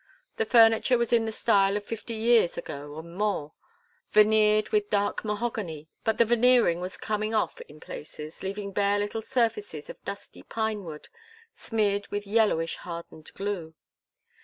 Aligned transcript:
The 0.37 0.45
furniture 0.47 0.97
was 0.97 1.13
in 1.13 1.25
the 1.25 1.31
style 1.31 1.77
of 1.77 1.85
fifty 1.85 2.15
years 2.15 2.57
ago 2.57 2.87
or 2.93 3.03
more, 3.03 3.53
veneered 4.09 4.69
with 4.69 4.89
dark 4.89 5.23
mahogany, 5.23 5.89
but 6.03 6.17
the 6.17 6.25
veneering 6.25 6.79
was 6.81 6.97
coming 6.97 7.35
off 7.35 7.61
in 7.69 7.79
places, 7.79 8.41
leaving 8.41 8.71
bare 8.71 8.97
little 8.97 9.21
surfaces 9.21 9.91
of 9.91 10.03
dusty 10.03 10.41
pine 10.41 10.85
wood 10.85 11.07
smeared 11.53 12.07
with 12.07 12.25
yellowish, 12.25 12.77
hardened 12.77 13.29
glue. 13.35 13.75